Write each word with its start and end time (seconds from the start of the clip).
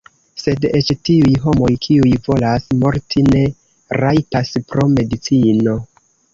Sed 0.43 0.63
eĉ 0.77 0.87
tiuj 1.09 1.33
homoj, 1.43 1.69
kiuj 1.83 2.15
volas 2.29 2.67
morti, 2.85 3.25
ne 3.29 3.45
rajtas, 4.03 4.57
pro 4.73 4.91
medicino. 4.99 5.81